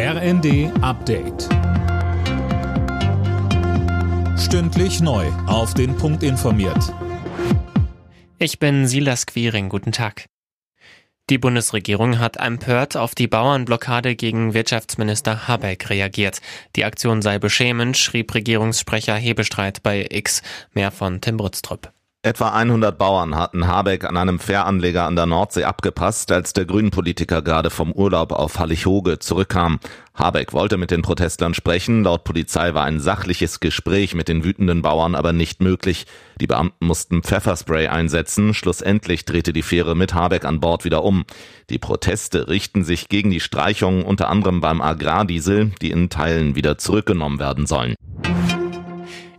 [0.00, 1.48] RND Update.
[4.38, 5.26] Stündlich neu.
[5.48, 6.94] Auf den Punkt informiert.
[8.38, 9.68] Ich bin Silas Quiring.
[9.68, 10.26] Guten Tag.
[11.30, 16.42] Die Bundesregierung hat empört auf die Bauernblockade gegen Wirtschaftsminister Habeck reagiert.
[16.76, 20.42] Die Aktion sei beschämend, schrieb Regierungssprecher Hebestreit bei X.
[20.74, 21.92] Mehr von Tim Britztrup.
[22.28, 27.40] Etwa 100 Bauern hatten Habeck an einem Fähranleger an der Nordsee abgepasst, als der Grünen-Politiker
[27.40, 29.80] gerade vom Urlaub auf Hallighoge zurückkam.
[30.12, 32.04] Habeck wollte mit den Protestlern sprechen.
[32.04, 36.04] Laut Polizei war ein sachliches Gespräch mit den wütenden Bauern aber nicht möglich.
[36.38, 38.52] Die Beamten mussten Pfefferspray einsetzen.
[38.52, 41.24] Schlussendlich drehte die Fähre mit Habeck an Bord wieder um.
[41.70, 46.76] Die Proteste richten sich gegen die Streichungen unter anderem beim Agrardiesel, die in Teilen wieder
[46.76, 47.94] zurückgenommen werden sollen.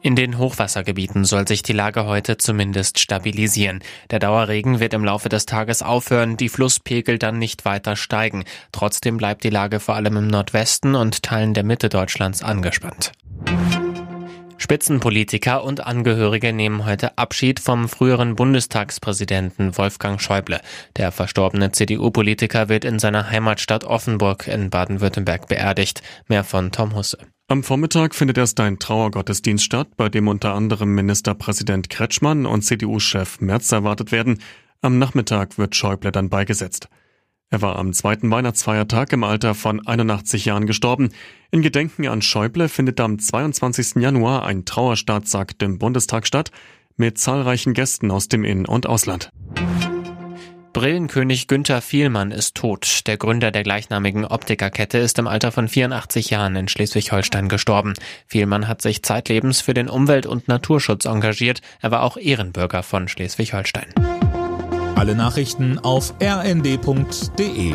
[0.09, 3.83] In den Hochwassergebieten soll sich die Lage heute zumindest stabilisieren.
[4.09, 8.43] Der Dauerregen wird im Laufe des Tages aufhören, die Flusspegel dann nicht weiter steigen.
[8.71, 13.11] Trotzdem bleibt die Lage vor allem im Nordwesten und Teilen der Mitte Deutschlands angespannt.
[14.57, 20.59] Spitzenpolitiker und Angehörige nehmen heute Abschied vom früheren Bundestagspräsidenten Wolfgang Schäuble.
[20.97, 26.01] Der verstorbene CDU-Politiker wird in seiner Heimatstadt Offenburg in Baden-Württemberg beerdigt.
[26.27, 27.19] Mehr von Tom Husse.
[27.51, 33.41] Am Vormittag findet erst ein Trauergottesdienst statt, bei dem unter anderem Ministerpräsident Kretschmann und CDU-Chef
[33.41, 34.37] Merz erwartet werden.
[34.81, 36.89] Am Nachmittag wird Schäuble dann beigesetzt.
[37.49, 41.09] Er war am zweiten Weihnachtsfeiertag im Alter von 81 Jahren gestorben.
[41.49, 43.95] In Gedenken an Schäuble findet am 22.
[43.95, 46.51] Januar ein Trauerstaatsakt im Bundestag statt,
[46.97, 49.31] mit zahlreichen Gästen aus dem In- und Ausland.
[50.73, 53.07] Brillenkönig Günther Vielmann ist tot.
[53.07, 57.93] Der Gründer der gleichnamigen Optikerkette ist im Alter von 84 Jahren in Schleswig-Holstein gestorben.
[58.27, 61.61] Vielmann hat sich zeitlebens für den Umwelt- und Naturschutz engagiert.
[61.81, 63.87] Er war auch Ehrenbürger von Schleswig-Holstein.
[64.95, 67.73] Alle Nachrichten auf rnd.de